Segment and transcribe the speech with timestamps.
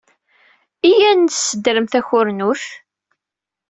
[0.89, 2.63] Iyya ad nessedrem takurmut.